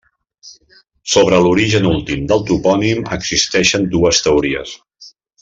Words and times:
Sobre 1.15 1.41
l'origen 1.47 1.85
últim 1.89 2.23
del 2.31 2.41
topònim 2.47 3.05
existeixen 3.19 3.87
dues 3.93 4.25
teories. 4.29 4.75